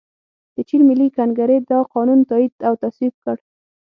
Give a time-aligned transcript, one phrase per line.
[0.55, 3.37] د چین ملي کنګرې دا قانون تائید او تصویب کړ.